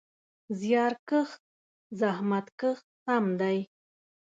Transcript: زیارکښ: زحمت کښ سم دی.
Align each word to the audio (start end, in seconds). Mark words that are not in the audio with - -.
زیارکښ: 0.59 1.29
زحمت 1.99 2.47
کښ 2.59 2.77
سم 3.03 3.25
دی. 3.39 3.57